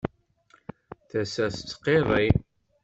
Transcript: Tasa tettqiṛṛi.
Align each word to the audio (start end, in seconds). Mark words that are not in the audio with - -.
Tasa 1.09 1.45
tettqiṛṛi. 1.55 2.27